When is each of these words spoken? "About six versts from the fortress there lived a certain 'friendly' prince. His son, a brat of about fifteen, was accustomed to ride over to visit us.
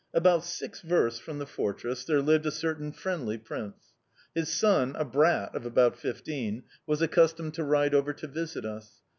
"About 0.15 0.43
six 0.43 0.81
versts 0.81 1.19
from 1.19 1.37
the 1.37 1.45
fortress 1.45 2.03
there 2.05 2.23
lived 2.23 2.47
a 2.47 2.51
certain 2.51 2.91
'friendly' 2.91 3.37
prince. 3.37 3.93
His 4.33 4.51
son, 4.51 4.95
a 4.97 5.05
brat 5.05 5.53
of 5.53 5.63
about 5.63 5.95
fifteen, 5.95 6.63
was 6.87 7.03
accustomed 7.03 7.53
to 7.53 7.63
ride 7.63 7.93
over 7.93 8.11
to 8.11 8.25
visit 8.25 8.65
us. 8.65 9.03